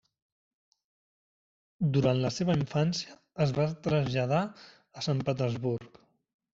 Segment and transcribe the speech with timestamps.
[1.99, 6.07] Durant la seva infància, es va traslladar a Sant Petersburg.